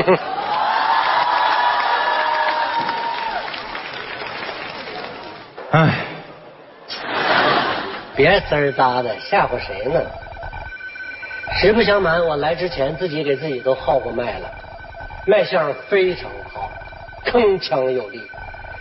[5.72, 5.94] 哎，
[8.16, 10.00] 别滋儿哒的，吓唬谁呢？
[11.52, 14.50] 实不相瞒，我来之前自己给自己都号过脉了，
[15.26, 16.70] 脉象非常好，
[17.24, 18.20] 铿锵有力。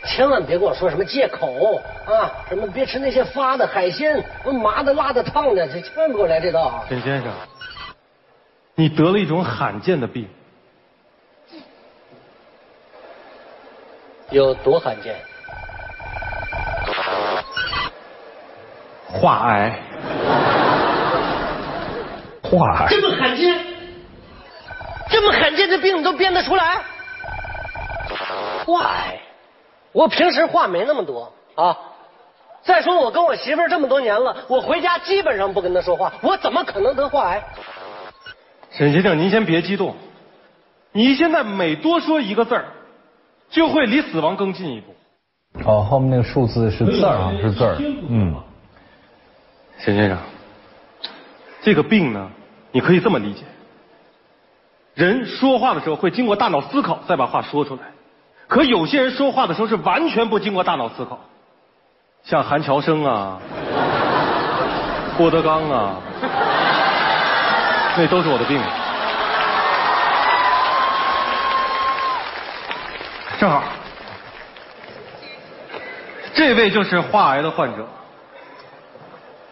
[0.05, 4.23] 千万别跟我说什么借口啊，什么别吃那些发的海鲜，
[4.63, 6.85] 麻的、辣的、烫的，这千万别给我来这道啊！
[6.87, 7.29] 沈先生，
[8.75, 10.25] 你得了一种罕见的病，
[14.31, 15.15] 有多罕见？
[19.05, 19.79] 化癌。
[22.43, 23.59] 化癌这么罕见，
[25.09, 26.81] 这么罕见的病你都编得出来？
[28.65, 29.19] 化癌，
[29.91, 31.77] 我平时话没那么多啊。
[32.61, 37.43] 再说我跟我媳妇儿这么多年了，我回家基本上不跟她说话，我怎么可能得化癌？
[38.71, 39.95] 沈先生，您先别激动，
[40.91, 42.65] 你现在每多说一个字儿，
[43.49, 44.95] 就会离死亡更近一步。
[45.65, 47.75] 哦，后面那个数字是字儿啊，是字儿。
[48.07, 48.35] 嗯，
[49.79, 50.17] 沈先生，
[51.61, 52.29] 这个病呢，
[52.71, 53.43] 你可以这么理解：
[54.93, 57.81] 人说话的时候会经过大脑思考，再把话说出来；
[58.47, 61.19] 可有些人说话的时候是完全不经过大脑思考，
[62.23, 63.39] 像韩乔生啊、
[65.17, 65.95] 郭德纲啊，
[67.97, 68.61] 那都是我的病。
[73.39, 73.63] 正好，
[76.33, 77.87] 这位就是化癌的患者。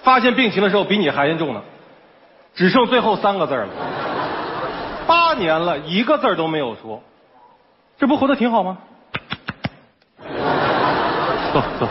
[0.03, 1.61] 发现病情的时候比你还严重呢，
[2.53, 3.67] 只剩最后三个字了。
[5.07, 7.01] 八年了，一个字都没有说，
[7.97, 8.77] 这不活得挺好吗？
[11.53, 11.87] 走走。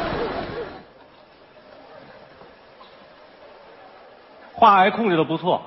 [4.52, 5.62] 化癌控制的不错，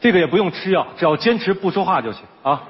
[0.00, 2.62] 这个也不用吃药，只要坚持不说话就行啊。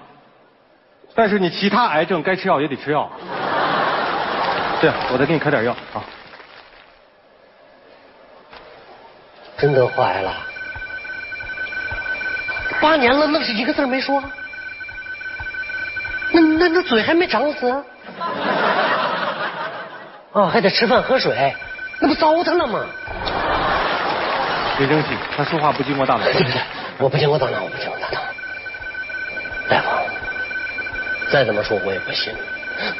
[1.14, 3.10] 但是你其他癌症该吃药也得吃药。
[4.80, 6.02] 对，我再给你开点药啊。
[9.56, 10.34] 真得化癌了？
[12.80, 14.22] 八年了，愣是一个字没说？
[16.32, 17.70] 那那那嘴还没长死？
[20.32, 21.54] 哦，还得吃饭喝水，
[22.00, 22.84] 那不糟蹋了吗？
[24.76, 26.24] 别生气，他说话不经过大脑。
[26.24, 26.60] 对对对，
[26.98, 28.20] 我不经过大脑，我不经过大脑。
[31.30, 32.32] 再怎么说我也不信，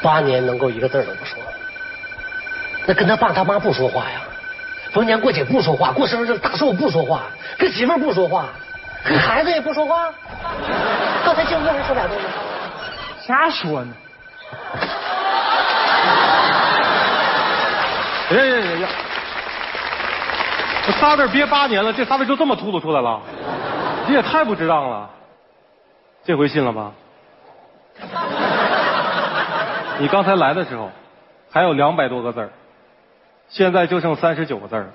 [0.01, 1.41] 八年能够一个字都不说，
[2.85, 4.21] 那跟他爸他妈不说话呀？
[4.91, 7.23] 逢年过节不说话，过生日大寿不说话，
[7.57, 8.45] 跟媳妇儿不说话，
[9.03, 10.09] 跟孩子也不说话。
[11.25, 12.21] 刚才静夫人说俩字呢？
[13.19, 13.93] 瞎说呢。
[18.29, 18.87] 哎呀呀呀！
[20.85, 23.19] 这仨字憋八年了，这仨字就这么秃噜出来了，
[24.07, 25.09] 你也太不值当了。
[26.23, 26.91] 这回信了吧？
[29.99, 30.91] 你刚才来的时候
[31.49, 32.49] 还有两百多个字儿
[33.47, 34.87] 现在就剩三十九个字了。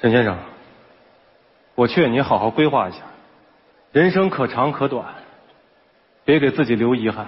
[0.00, 0.36] 沈先生，
[1.74, 2.98] 我劝你好好规划一下，
[3.92, 5.06] 人生可长可短，
[6.24, 7.26] 别给自己留遗憾。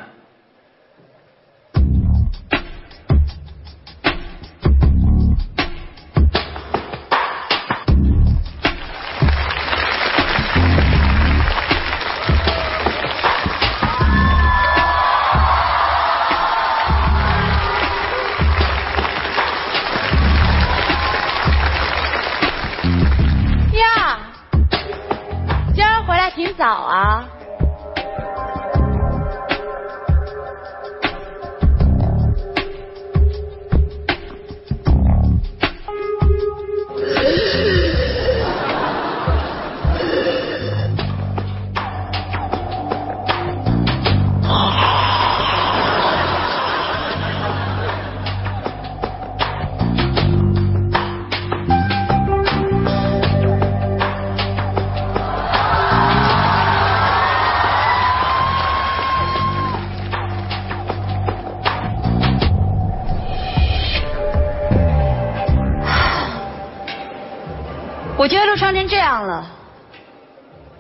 [26.31, 27.38] 挺早啊。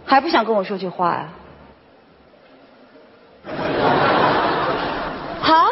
[0.08, 1.28] 还不想跟我说句话呀？
[5.42, 5.68] 好，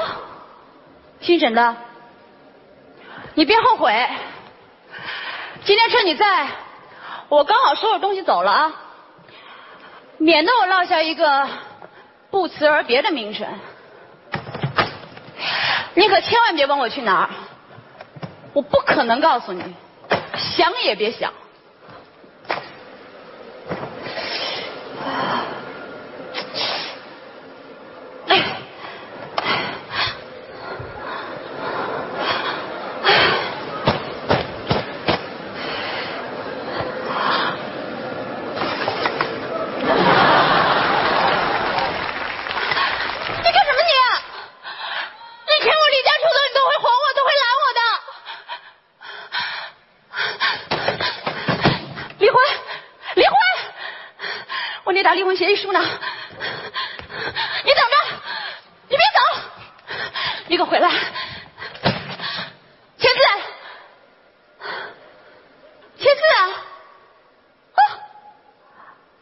[1.21, 1.75] 姓沈的，
[3.35, 4.09] 你别后悔。
[5.65, 6.49] 今天趁你在，
[7.29, 8.73] 我刚好收拾东西走了啊，
[10.19, 11.49] 免得我落下一个
[12.31, 13.49] 不辞而别的名声。
[15.95, 17.31] 你可千万别问我去哪儿，
[18.53, 19.75] 我不可能告诉你，
[20.37, 21.33] 想也别想。
[54.85, 55.81] 我那沓离婚协议书呢？
[55.81, 55.89] 你
[57.73, 57.97] 等着，
[58.89, 59.21] 你别走，
[60.47, 60.91] 你给我回来，
[62.99, 63.21] 签字，
[65.99, 66.41] 签字啊！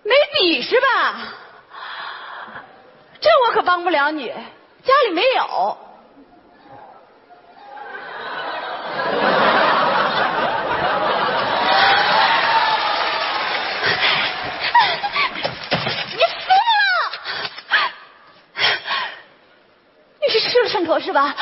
[0.03, 1.35] 没笔是吧？
[3.21, 5.79] 这我可帮不了你，家里没有。
[16.11, 16.83] 你疯了！
[20.21, 20.29] 你
[21.01, 21.35] 是吧？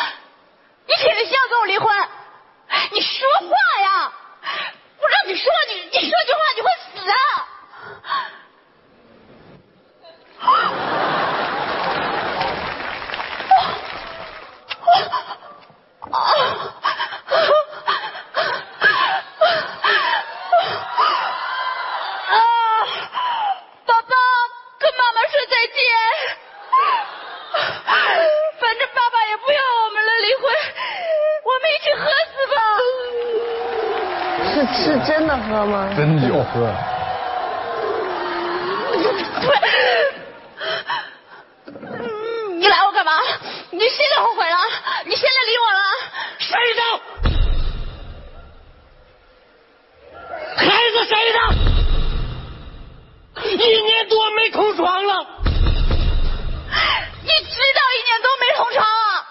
[0.87, 2.08] 你铁了心要跟我离婚？
[2.90, 4.12] 你说话呀！
[4.99, 7.14] 我让你说，你你说句话你会死啊！
[22.31, 22.34] 啊！
[23.87, 24.10] 爸爸，
[24.78, 25.76] 跟妈妈说再见。
[28.58, 30.43] 反正爸爸也不要我们了，离婚，
[31.44, 32.00] 我们一起喝
[32.31, 32.56] 死吧。
[34.52, 34.54] 是
[34.84, 35.75] 是真的喝吗？
[35.96, 36.20] 真
[36.52, 36.66] 酒喝。
[41.66, 43.19] 嗯你来我干嘛？
[43.70, 44.56] 你现在后悔了？
[45.04, 45.81] 你现在理我了？
[46.38, 46.82] 谁的？
[50.56, 51.38] 孩子谁的？
[53.43, 55.26] 一年多没同床了，
[57.22, 59.26] 你知道一年多没同床啊？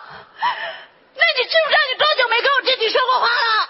[1.15, 3.69] 那你知不知道你多久没跟我真情说过话了？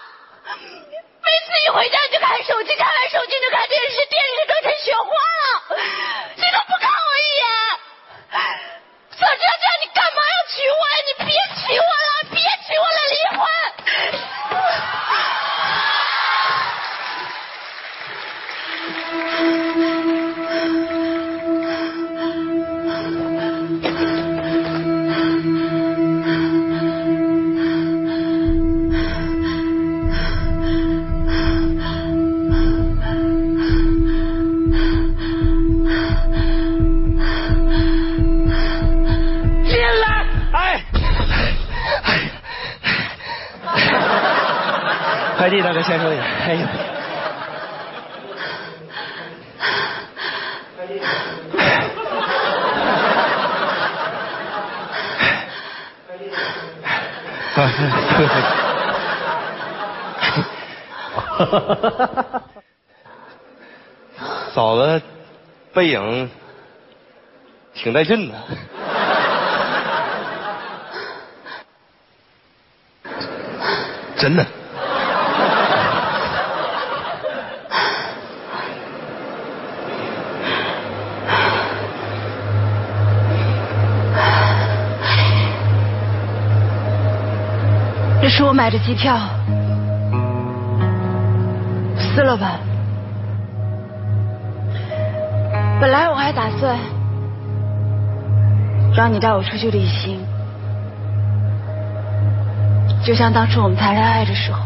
[1.22, 5.78] 每次一回家你就看手机，看完手机就看电视，电视都成雪花了，
[6.34, 7.46] 你都不看我一眼。
[9.20, 10.96] 早知道这样，你干嘛要娶我呀？
[11.06, 11.30] 你别
[11.62, 13.40] 娶我了，别娶我了，离婚。
[13.92, 13.94] 进
[14.62, 15.30] 来！
[18.72, 18.81] 哎，
[45.38, 46.06] 快递大哥先生，
[46.46, 46.60] 哎呦，
[61.36, 62.42] 哈哈
[64.54, 65.02] 嫂子
[65.72, 66.30] 背影
[67.74, 68.34] 挺带劲的。
[74.16, 74.61] 真的。
[88.22, 89.18] 这是我买的机票，
[91.98, 92.60] 撕了吧。
[95.80, 96.78] 本来我还打算
[98.94, 100.24] 让你带我出去旅行，
[103.04, 104.60] 就像当初我们谈恋爱的时候，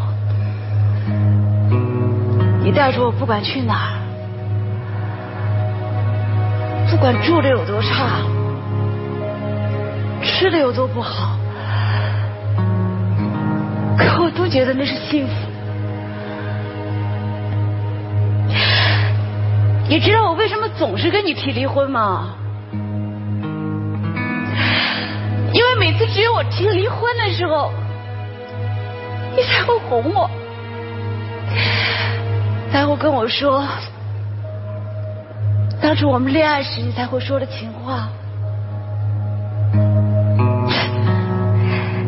[2.63, 3.97] 你带着我不管去哪儿，
[6.91, 8.21] 不管住的有多差，
[10.21, 11.35] 吃的有多不好。
[14.37, 15.33] 都觉得那是幸福。
[19.89, 22.35] 你知道我为什么总是跟你提离婚吗？
[25.53, 27.71] 因为每次只有我提离婚的时候，
[29.35, 30.29] 你才会哄我，
[32.71, 33.65] 才会跟我说
[35.81, 38.07] 当初我们恋爱时你才会说的情话。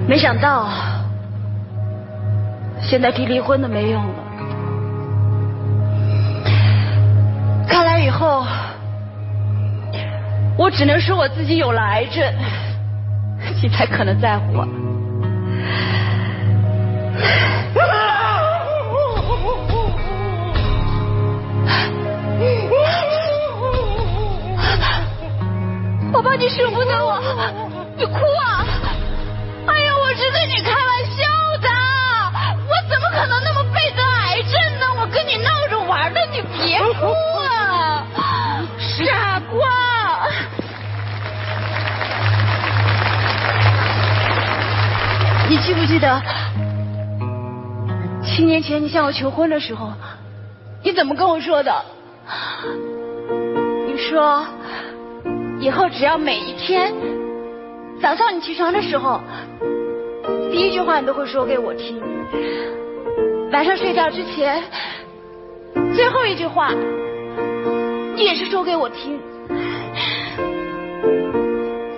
[0.07, 0.67] 没想到。
[2.81, 4.13] 现在提离婚都没用了，
[7.67, 8.45] 看来以后
[10.57, 12.33] 我只能说我自己有了癌症，
[13.61, 14.67] 你才可能在乎我。
[26.11, 27.21] 宝宝，你舍不得我，
[27.95, 28.65] 你哭啊！
[45.69, 46.19] 记不记得
[48.23, 49.91] 七年前你向我求婚的时候，
[50.83, 51.71] 你怎么跟我说的？
[53.85, 54.43] 你说，
[55.59, 56.91] 以后只要每一天
[58.01, 59.21] 早上你起床的时候，
[60.51, 62.01] 第一句话你都会说给我听；
[63.51, 64.63] 晚上睡觉之前，
[65.93, 66.73] 最后一句话
[68.15, 69.19] 你也是说给我听。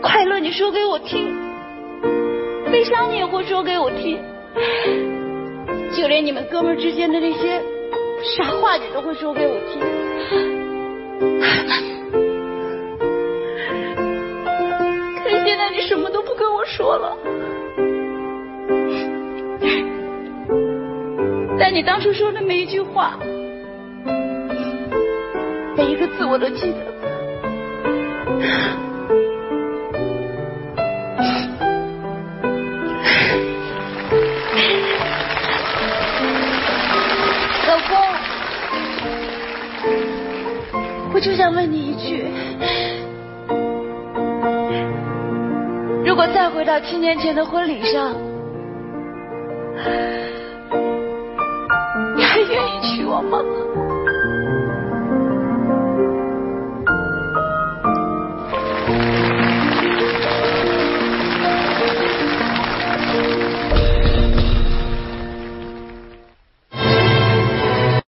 [0.02, 1.34] 快乐你说给我听，
[2.72, 4.18] 悲伤你也会说给我听，
[5.94, 7.62] 就连你们哥们之间的那些
[8.24, 9.82] 傻话你都会说给我听。
[15.22, 17.18] 可是现在你什么都不跟我说了，
[21.60, 23.20] 但你当初说的每一句话，
[25.76, 26.92] 每一个字我都记得。
[41.22, 42.26] 就想问你一句：
[46.04, 48.12] 如果再回到七年前的婚礼上，
[52.18, 53.38] 你还愿意娶我吗？